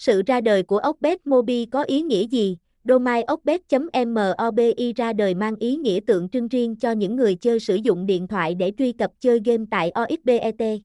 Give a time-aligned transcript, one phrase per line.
[0.00, 2.56] Sự ra đời của Oxbet Mobi có ý nghĩa gì?
[2.84, 7.74] Domain oxbet.mobi ra đời mang ý nghĩa tượng trưng riêng cho những người chơi sử
[7.74, 10.80] dụng điện thoại để truy cập chơi game tại OXBET.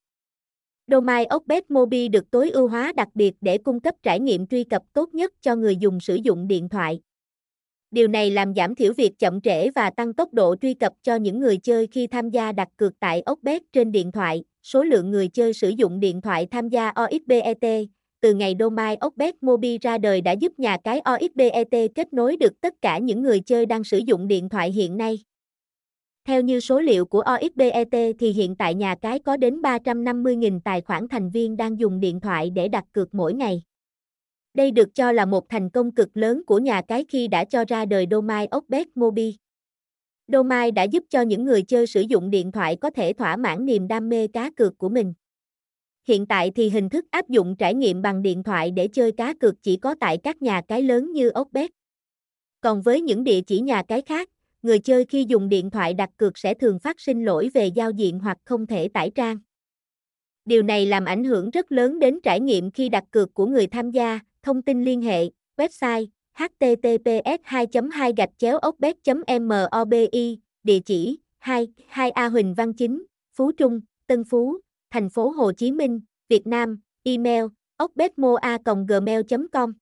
[0.88, 4.64] Domain Oxbet Mobi được tối ưu hóa đặc biệt để cung cấp trải nghiệm truy
[4.64, 7.00] cập tốt nhất cho người dùng sử dụng điện thoại.
[7.92, 11.16] Điều này làm giảm thiểu việc chậm trễ và tăng tốc độ truy cập cho
[11.16, 14.44] những người chơi khi tham gia đặt cược tại Oxbet trên điện thoại.
[14.64, 17.88] Số lượng người chơi sử dụng điện thoại tham gia OXBET
[18.22, 22.62] từ ngày domain Oxbet Mobi ra đời đã giúp nhà cái OXBET kết nối được
[22.62, 25.20] tất cả những người chơi đang sử dụng điện thoại hiện nay.
[26.28, 30.82] Theo như số liệu của OXBET thì hiện tại nhà cái có đến 350.000 tài
[30.82, 33.64] khoản thành viên đang dùng điện thoại để đặt cược mỗi ngày.
[34.54, 37.66] Đây được cho là một thành công cực lớn của nhà cái khi đã cho
[37.68, 39.36] ra đời domain Oxbet Mobi.
[40.28, 43.66] Domain đã giúp cho những người chơi sử dụng điện thoại có thể thỏa mãn
[43.66, 45.14] niềm đam mê cá cược của mình.
[46.08, 49.34] Hiện tại thì hình thức áp dụng trải nghiệm bằng điện thoại để chơi cá
[49.34, 51.72] cược chỉ có tại các nhà cái lớn như Oxbet.
[52.62, 54.30] Còn với những địa chỉ nhà cái khác,
[54.62, 57.92] người chơi khi dùng điện thoại đặt cược sẽ thường phát sinh lỗi về giao
[57.92, 59.38] diện hoặc không thể tải trang.
[60.46, 63.68] Điều này làm ảnh hưởng rất lớn đến trải nghiệm khi đặt cược của người
[63.68, 64.20] tham gia.
[64.44, 68.96] Thông tin liên hệ, website https 2 2 gạch chéo oxbet
[69.42, 74.60] mobi địa chỉ 2 2 A Huỳnh Văn Chính, Phú Trung, Tân Phú,
[74.96, 77.46] thành phố Hồ Chí Minh, Việt Nam, email,
[77.84, 79.74] ocbetmoa.gmail.com